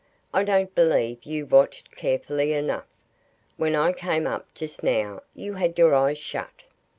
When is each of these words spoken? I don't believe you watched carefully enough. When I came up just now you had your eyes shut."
I 0.33 0.43
don't 0.43 0.73
believe 0.73 1.25
you 1.25 1.45
watched 1.45 1.95
carefully 1.95 2.53
enough. 2.53 2.87
When 3.57 3.75
I 3.75 3.93
came 3.93 4.25
up 4.25 4.47
just 4.55 4.81
now 4.81 5.21
you 5.35 5.53
had 5.53 5.77
your 5.77 5.93
eyes 5.93 6.17
shut." 6.17 6.63